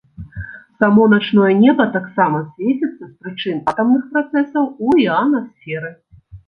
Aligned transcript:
Само 0.79 1.03
начное 1.13 1.51
неба 1.63 1.83
таксама 1.97 2.41
свеціцца 2.51 2.99
з 3.05 3.11
прычын 3.21 3.57
атамных 3.75 4.03
працэсаў 4.17 4.65
у 4.87 5.01
іанасферы. 5.07 5.99